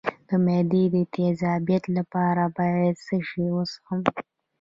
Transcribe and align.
د 0.27 0.29
معدې 0.45 0.83
د 0.95 0.97
تیزابیت 1.13 1.83
لپاره 1.97 2.43
باید 2.57 2.95
څه 3.05 3.17
شی 3.27 3.45
وڅښم؟ 3.53 3.99